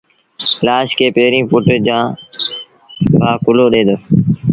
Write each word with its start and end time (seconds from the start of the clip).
لآش 0.65 0.89
کي 0.97 1.07
پيريݩ 1.15 1.47
پُٽ 1.49 1.65
جآݩ 1.85 2.07
ڀآ 3.21 3.29
ڪُلهو 3.43 3.67
ڏيݩ 3.73 3.87
دآ 3.87 3.95